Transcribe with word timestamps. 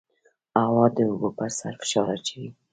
هوا 0.61 0.85
د 0.95 0.97
اوبو 1.09 1.29
پر 1.37 1.49
سر 1.57 1.73
فشار 1.81 2.07
اچوي. 2.15 2.49